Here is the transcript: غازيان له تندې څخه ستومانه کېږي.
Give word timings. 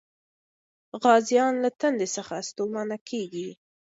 غازيان 1.03 1.53
له 1.63 1.69
تندې 1.81 2.07
څخه 2.15 2.35
ستومانه 2.49 2.97
کېږي. 3.09 3.49